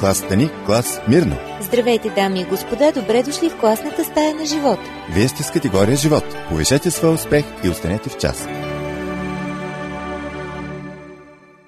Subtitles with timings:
[0.00, 1.36] класата ни клас Мирно.
[1.60, 4.82] Здравейте, дами и господа, добре дошли в класната стая на живота.
[5.14, 6.24] Вие сте с категория живот.
[6.48, 8.46] Повишете своя успех и останете в час.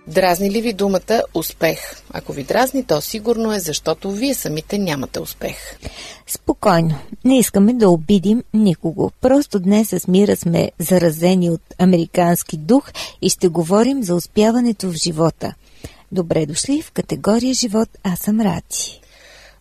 [0.07, 1.79] Дразни ли ви думата успех?
[2.11, 5.79] Ако ви дразни, то сигурно е, защото вие самите нямате успех.
[6.27, 6.95] Спокойно.
[7.25, 9.11] Не искаме да обидим никого.
[9.21, 14.95] Просто днес с Мира сме заразени от американски дух и ще говорим за успяването в
[14.95, 15.55] живота.
[16.13, 19.01] Добре дошли в категория живот Аз съм Рати.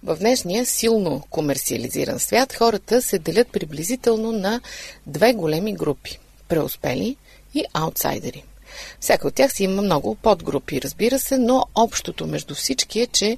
[0.03, 4.61] В днешния силно комерциализиран свят хората се делят приблизително на
[5.07, 7.15] две големи групи– преуспели
[7.53, 8.43] и аутсайдери.
[8.99, 13.37] Всяка от тях си има много подгрупи, разбира се, но общото между всички е, че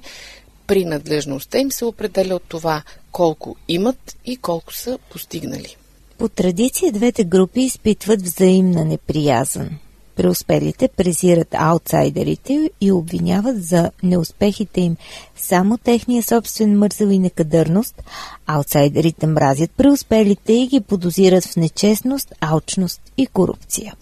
[0.66, 5.76] принадлежността им се определя от това колко имат и колко са постигнали.
[6.18, 9.70] По традиция двете групи изпитват взаимна неприязан.
[10.16, 14.96] Преуспелите презират аутсайдерите и обвиняват за неуспехите им
[15.36, 18.02] само техния собствен мързъл и некадърност.
[18.46, 23.94] Аутсайдерите мразят преуспелите и ги подозират в нечестност, алчност и корупция.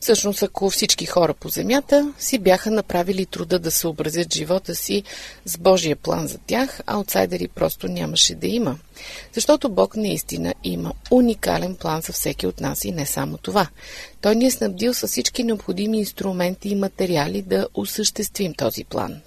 [0.00, 5.02] Всъщност, ако всички хора по земята си бяха направили труда да съобразят живота си
[5.44, 8.78] с Божия план за тях, аутсайдери просто нямаше да има.
[9.32, 13.66] Защото Бог наистина има уникален план за всеки от нас и не само това.
[14.20, 19.20] Той ни е снабдил с всички необходими инструменти и материали да осъществим този план.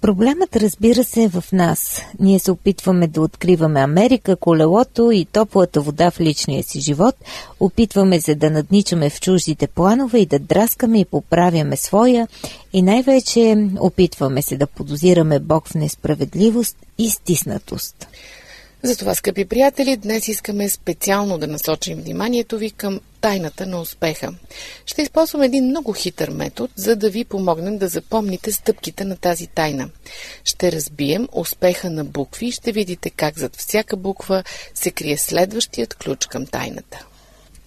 [0.00, 2.02] Проблемът, разбира се, е в нас.
[2.20, 7.14] Ние се опитваме да откриваме Америка, колелото и топлата вода в личния си живот,
[7.60, 12.28] опитваме се да надничаме в чуждите планове и да драскаме и поправяме своя
[12.72, 18.06] и най-вече опитваме се да подозираме Бог в несправедливост и стиснатост.
[18.82, 24.32] Затова, скъпи приятели, днес искаме специално да насочим вниманието ви към тайната на успеха.
[24.86, 29.46] Ще използвам един много хитър метод, за да ви помогнем да запомните стъпките на тази
[29.46, 29.88] тайна.
[30.44, 35.94] Ще разбием успеха на букви и ще видите как зад всяка буква се крие следващият
[35.94, 37.06] ключ към тайната.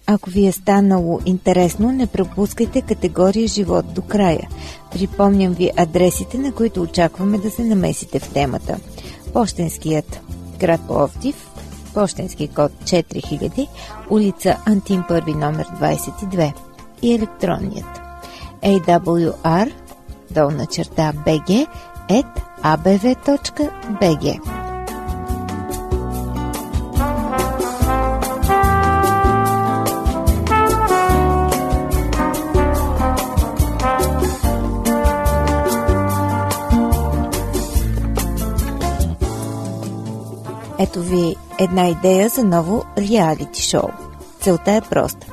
[0.06, 4.48] Ако ви е станало интересно, не пропускайте категория живот до края.
[4.92, 8.78] Припомням ви адресите, на които очакваме да се намесите в темата.
[9.32, 10.20] Пощенският
[10.58, 11.48] град Пловдив,
[11.94, 13.68] почтенски код 4000,
[14.10, 16.52] улица Антим първи номер 22
[17.02, 18.00] и електронният
[18.62, 19.72] awr
[20.30, 21.66] долна черта bg
[22.08, 22.26] at
[22.62, 24.63] abv.bg
[41.00, 43.88] Ви една идея за ново реалити шоу.
[44.40, 45.26] Целта е проста.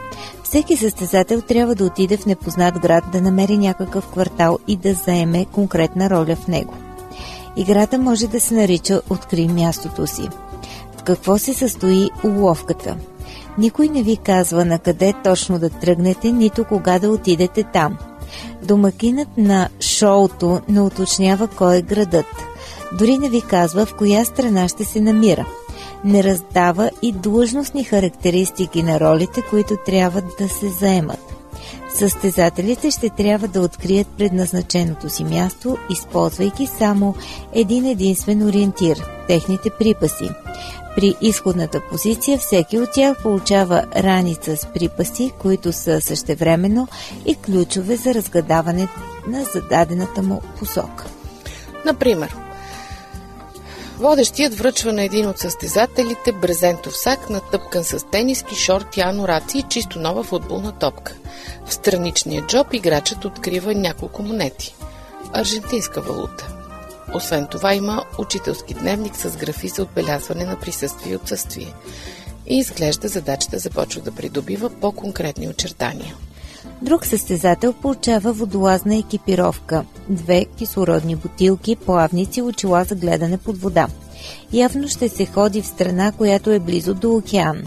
[0.43, 5.45] Всеки състезател трябва да отиде в непознат град да намери някакъв квартал и да заеме
[5.45, 6.73] конкретна роля в него.
[7.55, 10.29] Играта може да се нарича Откри мястото си.
[10.97, 12.95] В какво се състои уловката?
[13.57, 17.97] Никой не ви казва на къде точно да тръгнете, нито кога да отидете там.
[18.63, 22.25] Домакинът на шоуто не уточнява кой е градът–
[22.99, 25.45] дори не ви казва в коя страна ще се намира.
[26.03, 31.19] Не раздава и длъжностни характеристики на ролите, които трябва да се заемат.
[31.95, 37.15] Състезателите ще трябва да открият предназначеното си място, използвайки само
[37.53, 40.29] един единствен ориентир– техните припаси.
[40.95, 46.87] При изходната позиция всеки от тях получава раница с припаси, които са същевременно
[47.25, 48.87] и ключове за разгадаване
[49.27, 51.05] на зададената му посока.
[51.85, 52.35] Например,
[54.01, 59.99] Водещият връчва на един от състезателите брезентов сак, натъпкан с тениски, шорти, анораци и чисто
[59.99, 61.15] нова футболна топка.
[61.65, 64.75] В страничния джоб играчът открива няколко монети.
[65.33, 66.47] Аржентинска валута.
[67.13, 71.73] Освен това има учителски дневник с графи за отбелязване на присъствие и отсъствие.
[72.47, 76.15] И изглежда задачата започва да придобива по-конкретни очертания.
[76.81, 83.87] Друг състезател получава водолазна екипировка, две кислородни бутилки, плавници, очила за гледане под вода.
[84.53, 87.63] Явно ще се ходи в страна, която е близо до океан.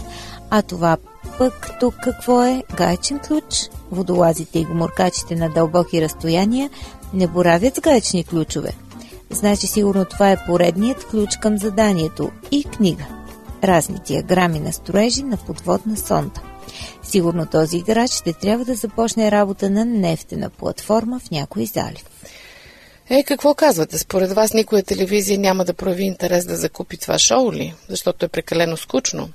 [0.50, 0.96] А това
[1.38, 2.62] пък тук какво е?
[2.76, 3.70] Гайчен ключ?
[3.90, 6.70] Водолазите и гоморкачите на дълбоки разстояния
[7.14, 8.72] не боравят с гайчни ключове.
[9.30, 13.04] Значи сигурно това е поредният ключ към заданието и книга.
[13.64, 16.40] Разни диаграми на строежи на подводна сонда.
[17.02, 22.04] Сигурно този играч ще трябва да започне работа на нефтена платформа в някой залив.
[23.10, 23.98] Е, какво казвате?
[23.98, 27.74] Според вас никоя телевизия няма да прояви интерес да закупи това шоу ли?
[27.88, 29.28] Защото е прекалено скучно.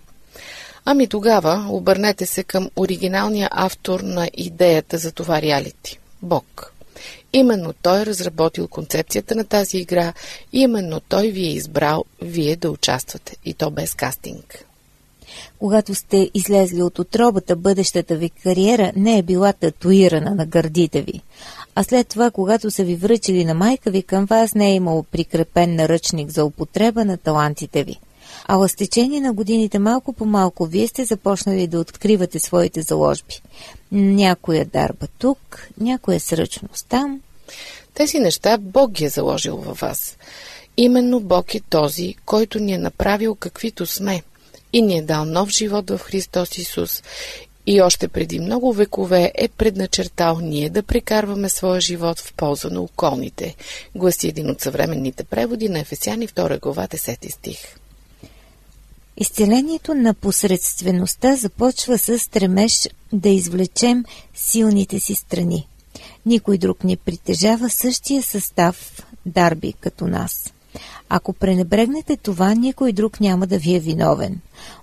[0.85, 6.73] Ами тогава обърнете се към оригиналния автор на идеята за това реалити– Бог.
[7.33, 10.13] Именно той е разработил концепцията на тази игра
[10.53, 14.65] именно той ви е избрал вие да участвате, и то без кастинг.
[15.59, 21.21] Когато сте излезли от отробата, бъдещата ви кариера не е била татуирана на гърдите ви.
[21.75, 25.03] А след това, когато са ви връчили на майка ви, към вас не е имало
[25.03, 27.99] прикрепен наръчник за употреба на талантите ви.
[28.47, 33.41] А с течение на годините малко по малко вие сте започнали да откривате своите заложби.
[33.91, 37.21] Някоя дарба тук, някоя сръчност там.
[37.93, 40.17] Тези неща Бог ги е заложил във вас.
[40.77, 44.23] Именно Бог е този, който ни е направил каквито сме
[44.73, 47.03] и ни е дал нов живот в Христос Исус
[47.71, 52.81] и още преди много векове е предначертал ние да прекарваме своя живот в полза на
[52.81, 53.55] околните,
[53.95, 57.57] гласи един от съвременните преводи на Ефесяни 2 глава 10 стих.
[59.17, 64.05] Изцелението на посредствеността започва с стремеж да извлечем
[64.35, 65.67] силните си страни.
[66.25, 70.53] Никой друг не притежава същия състав дарби като нас.
[71.09, 74.39] Ако пренебрегнете това, никой друг няма да ви е виновен.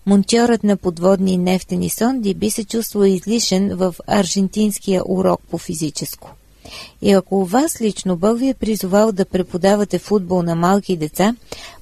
[0.06, 6.30] Монтьорът на подводни нефтени сонди би се чувствал излишен в аржентинския урок по физическо.
[7.02, 11.34] И ако вас лично Бог ви е призовал да преподавате футбол на малки деца,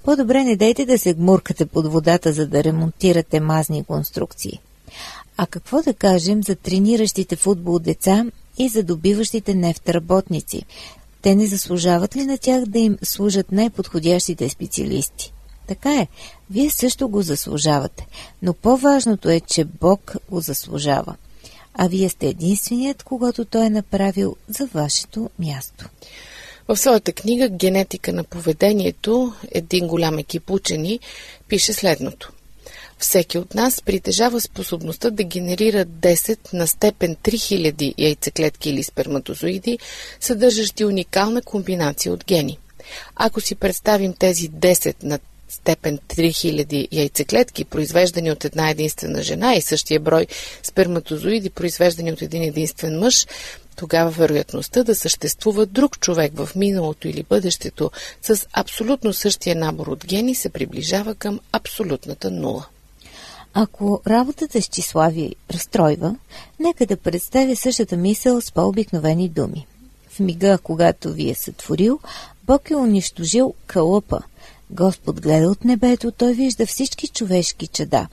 [0.04, 4.60] по-добре не дейте да се гмуркате под водата, за да ремонтирате мазни конструкции.
[5.36, 8.24] А какво да кажем за трениращите футбол деца
[8.58, 10.62] и за добиващите нефт работници?
[11.24, 15.32] Те не заслужават ли на тях да им служат най-подходящите специалисти?
[15.66, 16.08] Така е,
[16.50, 18.06] вие също го заслужавате,
[18.42, 21.16] но по-важното е, че Бог го заслужава
[21.74, 25.88] а вие сте единственият, когато той е направил за вашето място.
[26.68, 31.00] В своята книга Генетика на поведението един голям екип учени
[31.48, 32.32] пише следното.
[33.04, 39.78] Всеки от нас притежава способността да генерира 10 на степен 3000 яйцеклетки или сперматозоиди,
[40.20, 42.58] съдържащи уникална комбинация от гени.
[43.16, 45.18] Ако си представим тези 10 на
[45.48, 50.26] степен 3000 яйцеклетки, произвеждани от една единствена жена и същия брой
[50.62, 53.26] сперматозоиди, произвеждани от един единствен мъж,
[53.76, 57.90] тогава вероятността да съществува друг човек в миналото или бъдещето
[58.22, 62.66] с абсолютно същия набор от гени се приближава към абсолютната нула.
[63.54, 66.16] Ако работата с числа ви разстройва,
[66.60, 69.66] нека да представя същата мисъл с по-обикновени думи.
[70.10, 72.00] В мига, когато ви е сътворил,
[72.44, 74.20] Бог е унищожил кълъпа–
[74.70, 78.08] Господ гледа от небето, той вижда всички човешки чада.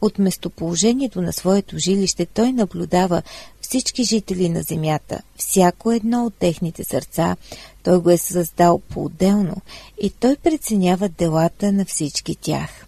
[0.00, 3.22] От местоположението на своето жилище той наблюдава
[3.60, 7.36] всички жители на земята, всяко едно от техните сърца,
[7.82, 9.56] той го е създал по-отделно
[10.02, 12.86] и той преценява делата на всички тях.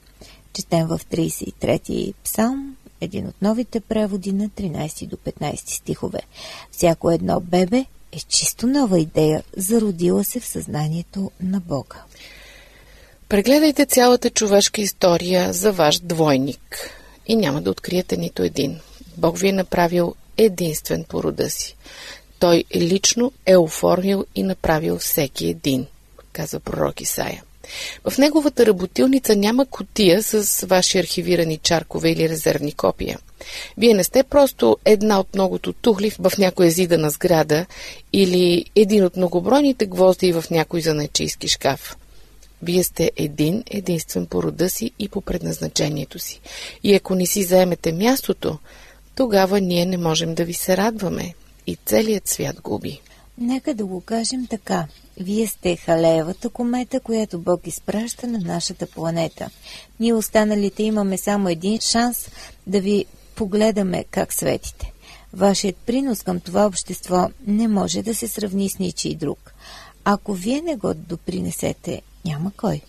[0.52, 6.20] Четем в 33-ти псалм, един от новите преводи на 13 до 15 стихове.
[6.70, 12.02] Всяко едно бебе е чисто нова идея, зародила се в съзнанието на Бога.
[13.28, 16.90] Прегледайте цялата човешка история за ваш двойник
[17.26, 18.80] и няма да откриете нито един.
[19.16, 21.76] Бог ви е направил единствен по рода си.
[22.38, 25.86] Той лично е оформил и направил всеки един,
[26.32, 27.42] казва пророк Исаия.
[28.08, 33.18] В неговата работилница няма котия с ваши архивирани чаркове или резервни копия.
[33.78, 37.66] Вие не сте просто една от многото тухли в някоя зидана сграда
[38.12, 41.96] или един от многобройните гвозди в някой занечийски шкаф.
[42.62, 46.40] Вие сте един, единствен по рода си и по предназначението си.
[46.82, 48.58] И ако не си заемете мястото,
[49.14, 51.34] тогава ние не можем да ви се радваме
[51.66, 53.00] и целият свят губи.
[53.38, 54.86] Нека да го кажем така.
[55.20, 59.50] Вие сте халеевата комета, която Бог изпраща на нашата планета.
[60.00, 62.28] Ние останалите имаме само един шанс
[62.66, 64.92] да ви погледаме как светите.
[65.32, 69.54] Вашият принос към това общество не може да се сравни с ничий друг.
[70.04, 72.80] Ако вие не го допринесете, няма кой.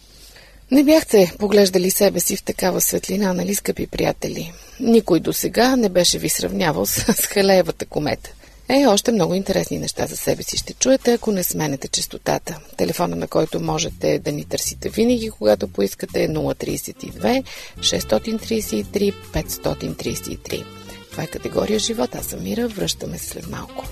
[0.72, 4.54] Не бяхте поглеждали себе си в такава светлина, нали, скъпи приятели?
[4.80, 8.30] Никой до сега не беше ви сравнявал с, с Халеевата комета.
[8.70, 12.60] Е, още много интересни неща за себе си ще чуете, ако не сменете частотата.
[12.77, 17.43] Телефона, на който можете да ни търсите винаги, когато поискате е 032
[17.79, 20.65] 633 533.
[21.12, 22.15] Това е категория живот.
[22.15, 22.67] Аз съм Мира.
[22.67, 23.86] Връщаме се след малко.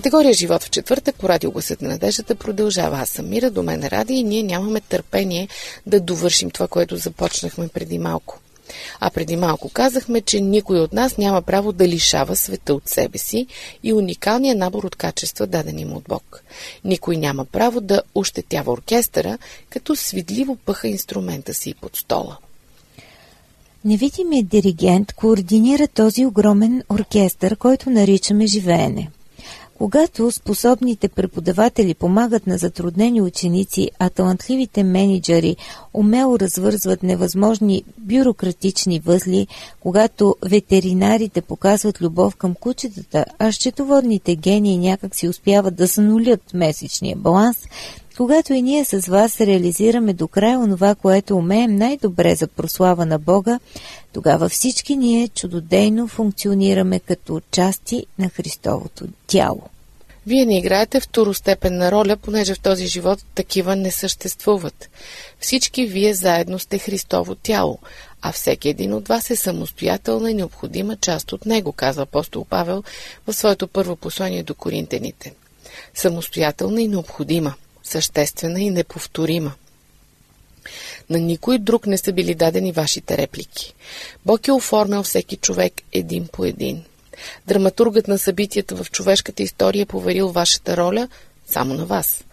[0.00, 2.98] Категория живот в четвъртък по радио Гласът на надеждата продължава.
[2.98, 5.48] Аз съм Мира, до мен ради и ние нямаме търпение
[5.86, 8.38] да довършим това, което започнахме преди малко.
[9.00, 13.18] А преди малко казахме, че никой от нас няма право да лишава света от себе
[13.18, 13.46] си
[13.82, 16.42] и уникалния набор от качества, дадени му от Бог.
[16.84, 19.38] Никой няма право да ощетява оркестъра,
[19.70, 22.36] като свидливо пъха инструмента си под стола.
[23.84, 29.10] Невидимият диригент координира този огромен оркестър, който наричаме живеене.
[29.80, 35.56] Когато способните преподаватели помагат на затруднени ученици, а талантливите менеджери
[35.94, 39.46] умело развързват невъзможни бюрократични възли,
[39.80, 47.16] когато ветеринарите показват любов към кучетата, а счетоводните гении някак си успяват да занулят месечния
[47.16, 47.56] баланс,
[48.20, 53.18] когато и ние с вас реализираме до край онова, което умеем най-добре за прослава на
[53.18, 53.58] Бога,
[54.12, 59.62] тогава всички ние чудодейно функционираме като части на Христовото тяло.
[60.26, 64.88] Вие не играете второстепенна роля, понеже в този живот такива не съществуват.
[65.38, 67.78] Всички вие заедно сте Христово тяло,
[68.22, 72.82] а всеки един от вас е самостоятелна и необходима част от него, казва апостол Павел
[73.26, 75.34] в своето първо послание до коринтените.
[75.94, 77.54] Самостоятелна и необходима,
[77.90, 79.52] съществена и неповторима.
[81.10, 83.74] На никой друг не са били дадени вашите реплики.
[84.26, 86.84] Бог е оформил всеки човек един по един.
[87.46, 91.08] Драматургът на събитията в човешката история поверил вашата роля
[91.46, 92.24] само на вас.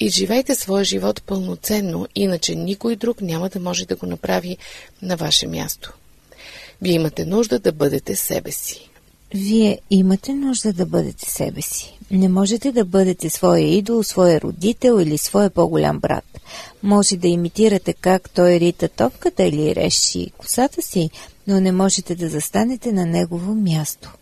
[0.00, 4.56] И живейте своя живот пълноценно, иначе никой друг няма да може да го направи
[5.02, 5.92] на ваше място.
[6.82, 8.89] Вие имате нужда да бъдете себе си.
[9.34, 11.98] Вие имате нужда да бъдете себе си.
[12.10, 16.24] Не можете да бъдете своя идол, своя родител или своя по-голям брат.
[16.82, 21.10] Може да имитирате как той рита топката или реши косата си,
[21.46, 24.12] но не можете да застанете на негово място.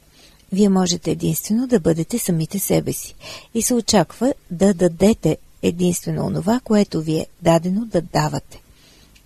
[0.52, 3.14] Вие можете единствено да бъдете самите себе си
[3.54, 8.60] и се очаква да дадете единствено онова, което ви е дадено да давате.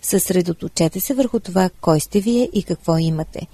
[0.02, 3.46] Съсредоточете се върху това, кой сте вие и какво имате.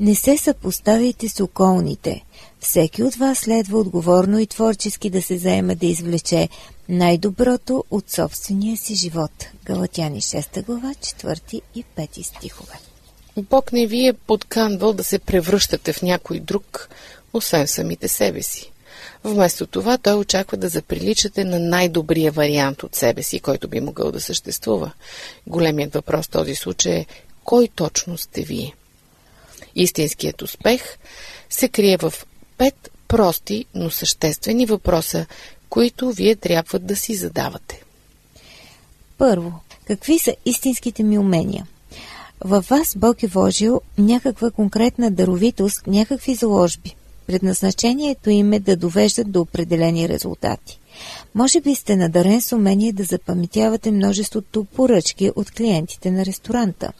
[0.00, 2.24] Не се съпоставяйте с околните.
[2.60, 6.48] Всеки от вас следва отговорно и творчески да се заеме да извлече
[6.88, 9.30] най-доброто от собствения си живот.
[9.64, 12.74] Галатяни 6 глава, 4 и 5 стихове.
[13.36, 16.88] Бог не ви е подканвал да се превръщате в някой друг,
[17.32, 18.72] освен самите себе си.
[19.24, 24.12] Вместо това той очаква да заприличате на най-добрия вариант от себе си, който би могъл
[24.12, 24.92] да съществува.
[25.46, 27.06] Големият въпрос в този случай е
[27.44, 28.74] кой точно сте вие?
[29.76, 30.98] Истинският успех
[31.50, 32.14] се крие в
[32.58, 35.26] пет прости, но съществени въпроса,
[35.68, 37.82] които вие трябва да си задавате.
[39.18, 39.52] Първо,
[39.86, 41.66] какви са истинските ми умения?
[42.44, 46.94] Във вас Бог е вложил някаква конкретна даровитост, някакви заложби.
[47.26, 50.80] Предназначението им е да довеждат до определени резултати.
[51.34, 56.92] Може би сте надарен с умение да запаметявате множеството поръчки от клиентите на ресторанта.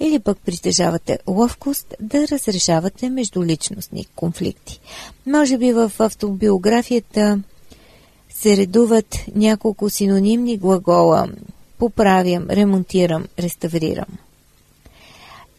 [0.00, 4.80] Или пък притежавате ловкост да разрешавате междуличностни конфликти.
[5.26, 7.42] Може би в автобиографията
[8.30, 11.28] се редуват няколко синонимни глагола
[11.78, 14.18] поправям, ремонтирам, реставрирам.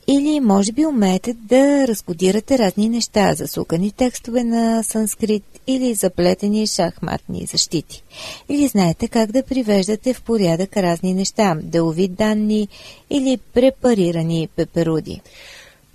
[0.08, 7.46] Или може би умеете да разкодирате разни неща, засукани текстове на санскрит или заплетени шахматни
[7.46, 8.04] защити.
[8.50, 12.68] Или знаете как да привеждате в порядък разни неща, делови данни
[13.10, 15.22] или препарирани пеперуди.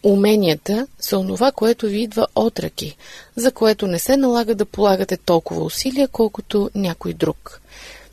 [0.03, 2.97] Уменията са онова, което ви идва от ръки,
[3.37, 7.61] за което не се налага да полагате толкова усилия, колкото някой друг.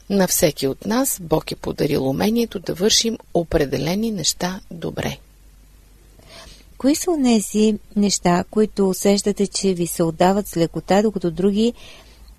[0.10, 5.18] На всеки от нас Бог е подарил умението да вършим определени неща добре.
[6.82, 11.74] Кои са тези неща, които усещате, че ви се отдават с лекота, докато други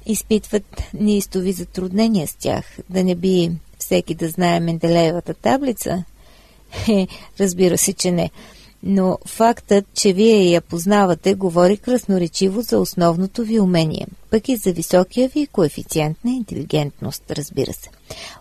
[0.07, 2.65] изпитват неистови затруднения с тях?
[2.91, 6.05] Да не би всеки да знае Менделеевата таблица?
[6.89, 7.09] Е,
[7.41, 8.31] разбира се, че не.
[8.83, 14.73] Но фактът, че вие я познавате, говори красноречиво за основното ви умение, пък и за
[14.73, 17.91] високия ви коефициент на интелигентност, разбира се.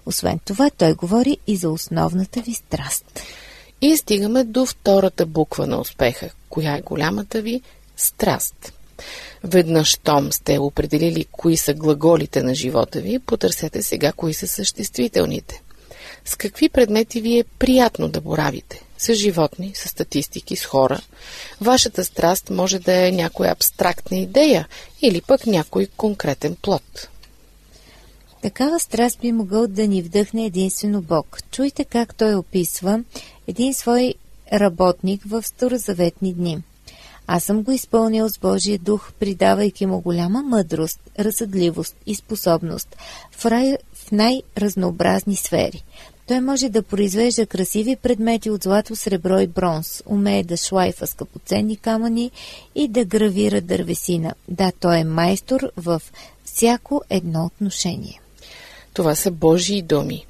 [0.06, 3.22] Освен това, той говори и за основната ви страст.
[3.82, 6.30] И стигаме до втората буква на успеха.
[6.50, 7.62] Коя е голямата ви
[7.98, 8.74] страст?
[9.44, 15.62] Веднъж, том сте определили кои са глаголите на живота ви, потърсете сега кои са съществителните.
[16.26, 18.84] С какви предмети ви е приятно да боравите?
[18.98, 21.02] С животни, с статистики, с хора.
[21.62, 24.68] Вашата страст може да е някоя абстрактна идея
[25.02, 27.10] или пък някой конкретен плод.
[28.42, 31.40] Такава страст би могъл да ни вдъхне единствено Бог.
[31.52, 33.04] Чуйте как той описва
[33.48, 34.14] един свой
[34.54, 36.64] работник в старозаветни дни.
[37.28, 42.96] Аз съм го изпълнил с Божия дух, придавайки му голяма мъдрост, разсъдливост и способност
[43.32, 45.84] в, рай, в най-разнообразни сфери.
[46.28, 51.78] Той може да произвежда красиви предмети от злато, сребро и бронз, умее да шлайфа скъпоценни
[51.78, 52.32] камъни
[52.76, 54.34] и да гравира дървесина.
[54.48, 56.02] Да, той е майстор в
[56.46, 58.22] всяко едно отношение.
[58.94, 60.26] Това са Божии думи.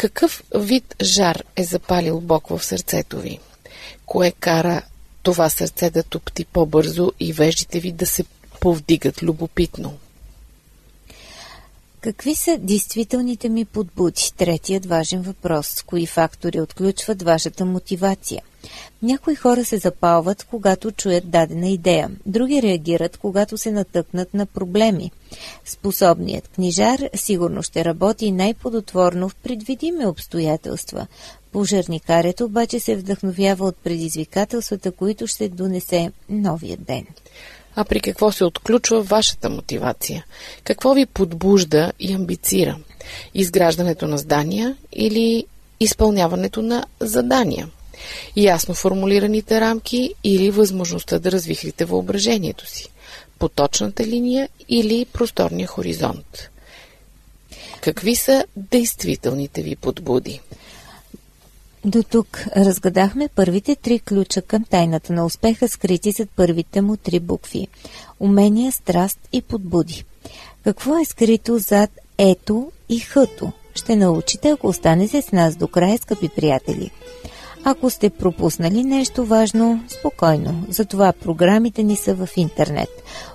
[0.00, 3.38] Какъв вид жар е запалил Бог в сърцето ви?
[4.06, 4.82] Кое кара
[5.22, 8.24] това сърце да топти по-бързо и веждите ви да се
[8.60, 9.98] повдигат любопитно?
[12.00, 14.32] Какви са действителните ми подбуди?
[14.36, 15.82] Третият важен въпрос.
[15.82, 18.42] Кои фактори отключват вашата мотивация?
[19.02, 22.10] Някои хора се запалват, когато чуят дадена идея.
[22.26, 25.10] Други реагират, когато се натъкнат на проблеми.
[25.64, 31.06] Способният книжар сигурно ще работи най-подотворно в предвидими обстоятелства.
[31.52, 37.06] Пожарникарят обаче се вдъхновява от предизвикателствата, които ще донесе новия ден
[37.76, 40.24] а при какво се отключва вашата мотивация?
[40.64, 42.78] Какво ви подбужда и амбицира?
[43.34, 45.46] Изграждането на здания или
[45.80, 47.68] изпълняването на задания?
[48.36, 52.88] Ясно формулираните рамки или възможността да развихрите въображението си?
[53.38, 56.50] Поточната линия или просторния хоризонт?
[57.80, 60.40] Какви са действителните ви подбуди?
[61.84, 67.20] До тук разгадахме първите три ключа към тайната на успеха, скрити зад първите му три
[67.20, 67.68] букви–
[68.20, 70.04] умения, страст и подбуди.
[70.64, 73.52] Какво е скрито зад ето и хъто?
[73.74, 76.90] Ще научите, ако останете с нас до края, скъпи приятели.
[77.64, 80.64] Ако сте пропуснали нещо важно, спокойно.
[80.68, 82.88] Затова програмите ни са в интернет.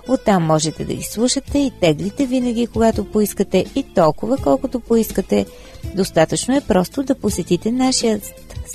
[0.08, 5.46] Оттам можете да ги слушате и теглите винаги, когато поискате и толкова, колкото поискате.
[5.94, 8.20] Достатъчно е просто да посетите нашия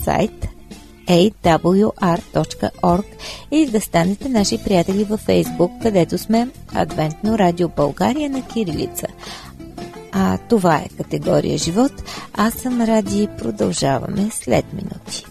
[0.03, 0.47] сайт
[1.07, 3.05] awr.org
[3.51, 9.07] или да станете наши приятели във Facebook, където сме Адвентно радио България на Кирилица.
[10.11, 11.91] А това е категория живот.
[12.33, 13.27] Аз съм Ради.
[13.37, 15.25] Продължаваме след минути.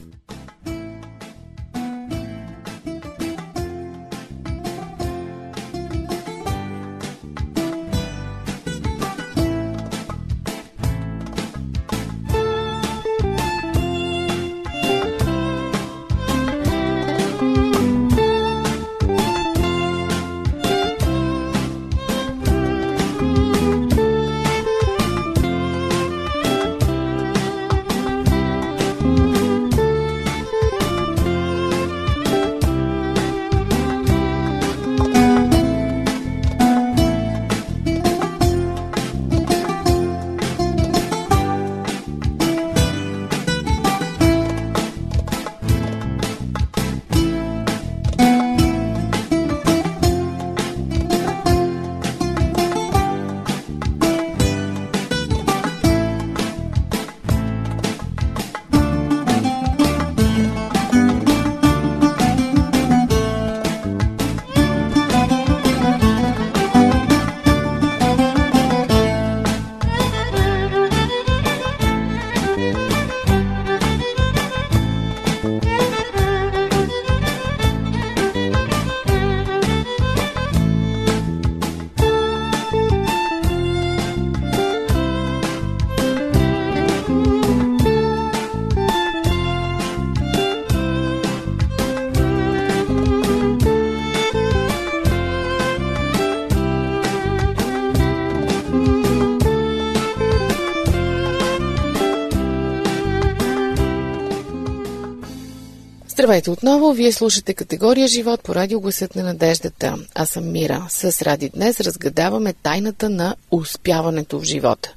[106.20, 109.98] Здравейте отново, вие слушате категория Живот по радио Гласът на надеждата.
[110.14, 110.86] Аз съм Мира.
[110.88, 114.94] С Ради днес разгадаваме тайната на успяването в живота.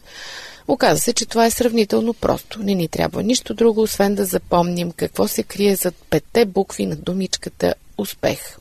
[0.68, 2.60] Оказва се, че това е сравнително просто.
[2.64, 6.96] Не ни трябва нищо друго, освен да запомним какво се крие зад петте букви на
[6.96, 8.58] думичката успех.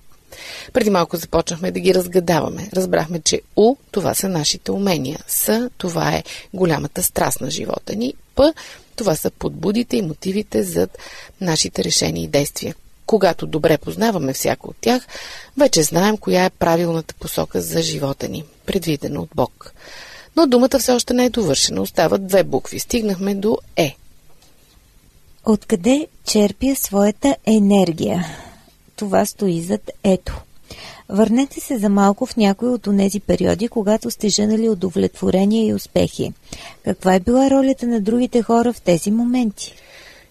[0.73, 2.69] Преди малко започнахме да ги разгадаваме.
[2.73, 5.19] Разбрахме, че У това са нашите умения.
[5.27, 8.15] С това е голямата страст на живота ни.
[8.35, 8.53] П
[8.97, 10.89] това са подбудите и мотивите за
[11.41, 12.75] нашите решения и действия.
[13.07, 15.07] Когато добре познаваме всяко от тях,
[15.59, 19.75] вече знаем коя е правилната посока за живота ни, предвидена от Бог.
[20.37, 21.83] Но думата все още не е довършена.
[21.83, 22.79] Остават две букви.
[22.79, 23.97] Стигнахме до Е.
[25.45, 28.27] Откъде черпя своята енергия?
[28.97, 30.41] Това стои зад ето.
[31.09, 36.33] Върнете се за малко в някой от тези периоди, когато сте женали удовлетворение и успехи.
[36.85, 39.75] Каква е била ролята на другите хора в тези моменти?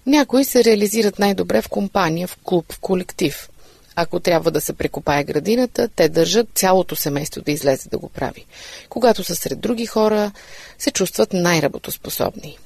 [0.05, 3.49] Някои се реализират най-добре в компания, в клуб, в колектив.
[3.95, 8.45] Ако трябва да се прекопае градината, те държат цялото семейство да излезе да го прави.
[8.89, 10.31] Когато са сред други хора,
[10.77, 12.57] се чувстват най-работоспособни.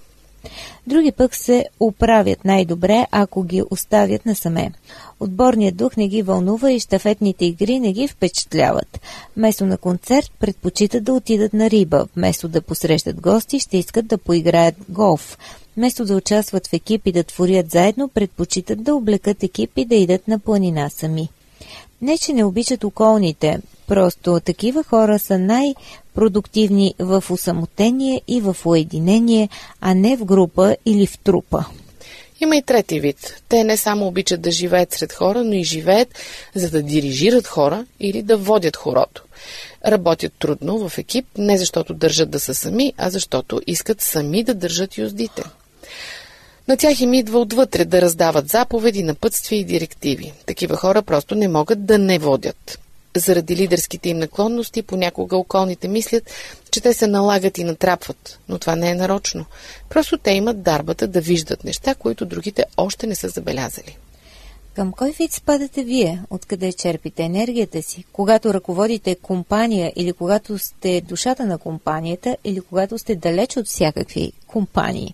[0.88, 4.72] Други пък се оправят най-добре, ако ги оставят насаме.
[5.20, 9.02] Отборният дух не ги вълнува и штафетните игри не ги впечатляват.
[9.38, 14.18] Вместо на концерт предпочитат да отидат на риба, вместо да посрещат гости ще искат да
[14.18, 15.38] поиграят голф.
[15.78, 20.40] Вместо да участват в екипи да творят заедно, предпочитат да облекат екипи да идат на
[20.40, 21.30] планина сами.
[22.02, 29.50] Не, че не обичат околните, просто такива хора са най-продуктивни в усамотение и в уединение,
[29.82, 31.66] а не в група или в трупа.
[32.42, 33.42] Има и трети вид.
[33.50, 36.08] Те не само обичат да живеят сред хора, но и живеят
[36.56, 39.24] за да дирижират хора или да водят хорото.
[39.88, 44.54] Работят трудно в екип, не защото държат да са сами, а защото искат сами да
[44.54, 45.44] държат юздите.
[46.68, 50.34] На тях им идва отвътре да раздават заповеди, напътствия и директиви.
[50.46, 52.80] Такива хора просто не могат да не водят.
[53.18, 56.32] Заради лидерските им наклонности, понякога околните мислят,
[56.72, 59.46] че те се налагат и натрапват, но това не е нарочно.
[59.90, 63.98] Просто те имат дарбата да виждат неща, които другите още не са забелязали.
[64.76, 66.22] Към кой вид спадате вие?
[66.30, 68.04] Откъде черпите енергията си?
[68.14, 74.32] Когато ръководите компания или когато сте душата на компанията или когато сте далеч от всякакви
[74.48, 75.14] компании?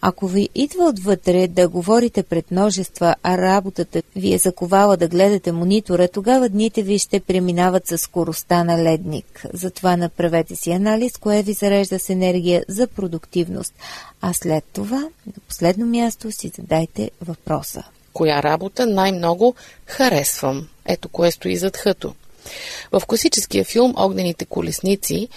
[0.00, 5.52] Ако ви идва отвътре да говорите пред множества, а работата ви е заковала да гледате
[5.52, 9.46] монитора, тогава дните ви ще преминават със скоростта на ледник.
[9.52, 13.74] Затова направете си анализ, кое ви зарежда с енергия за продуктивност.
[14.20, 17.82] А след това, на последно място, си задайте въпроса.
[18.12, 19.54] Коя работа най-много
[19.86, 20.68] харесвам?
[20.86, 22.14] Ето кое стои зад хъто.
[22.92, 25.28] В класическия филм Огнените колесници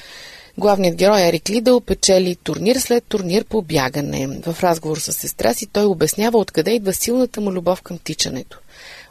[0.59, 4.27] Главният герой Ерик Лидъл печели турнир след турнир по бягане.
[4.27, 8.59] В разговор с сестра си той обяснява откъде идва силната му любов към тичането.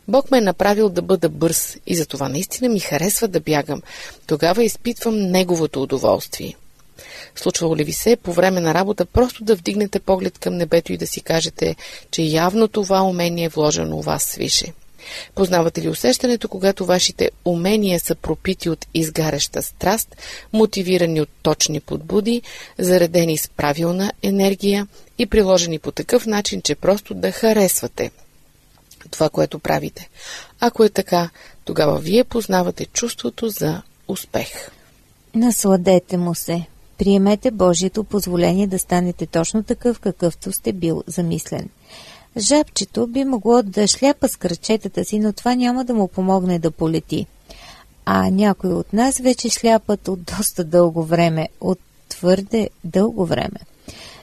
[0.09, 3.83] Бог ме е направил да бъда бърз и за това наистина ми харесва да бягам.
[4.27, 6.55] Тогава изпитвам неговото удоволствие.
[7.37, 10.97] Случвало ли ви се по време на работа просто да вдигнете поглед към небето и
[10.97, 11.77] да си кажете,
[12.11, 14.73] че явно това умение е вложено у вас свише?
[15.35, 20.17] Познавате ли усещането, когато вашите умения са пропити от изгаряща страст,
[20.53, 22.43] мотивирани от точни подбуди,
[22.79, 24.87] заредени с правилна енергия
[25.19, 28.11] и приложени по такъв начин, че просто да харесвате
[29.11, 30.09] това, което правите?
[30.61, 31.31] Ако е така,
[31.65, 34.71] тогава вие познавате чувството за успех.
[35.35, 36.67] Насладете му се.
[36.99, 41.69] Приемете Божието позволение да станете точно такъв, какъвто сте бил замислен.
[42.37, 46.71] Жабчето би могло да шляпа с кръчетата си, но това няма да му помогне да
[46.71, 47.27] полети.
[48.05, 53.59] А някои от нас вече шляпат от доста дълго време, от твърде дълго време.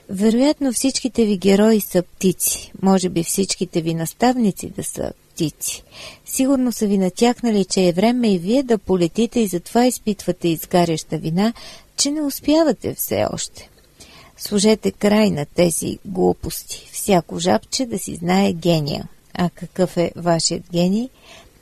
[0.10, 5.84] Вероятно всичките ви герои са птици, може би всичките ви наставници да са птици.
[6.26, 11.18] Сигурно са ви натякнали, че е време и вие да полетите и затова изпитвате изгаряща
[11.18, 11.54] вина,
[11.98, 13.70] че не успявате все още.
[14.38, 16.90] Сложете край на тези глупости.
[16.92, 19.08] Всяко жабче да си знае гения.
[19.34, 21.10] А какъв е вашият гений?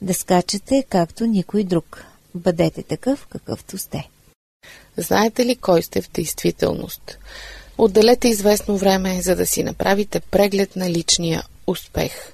[0.02, 2.06] Да скачате както никой друг.
[2.36, 4.10] Бъдете такъв, какъвто сте.
[4.98, 7.18] Знаете ли кой сте в действителност?
[7.78, 12.34] Отделете известно време, за да си направите преглед на личния успех.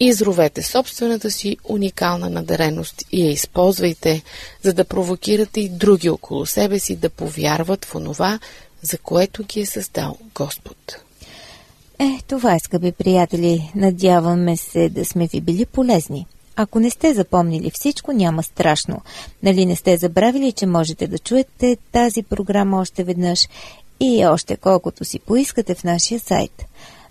[0.00, 4.22] Изровете собствената си уникална надареност и я използвайте,
[4.62, 8.38] за да провокирате и други около себе си да повярват в онова,
[8.82, 10.96] за което ги е създал Господ.
[11.98, 13.72] Е, това е, скъпи приятели.
[13.74, 16.26] Надяваме се да сме ви били полезни.
[16.56, 19.02] Ако не сте запомнили всичко, няма страшно.
[19.42, 23.48] Нали не сте забравили, че можете да чуете тази програма още веднъж
[24.00, 26.64] и още колкото си поискате в нашия сайт.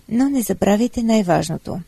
[0.08, 1.80] Но не забравяйте най-важното.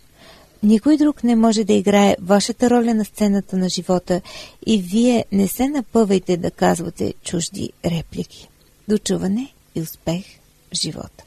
[0.62, 4.20] Никой друг не може да играе вашата роля на сцената на живота
[4.66, 8.49] и вие не се напъвайте да казвате чужди реплики.
[8.88, 10.24] Дочуване и успех
[10.70, 11.24] в живота!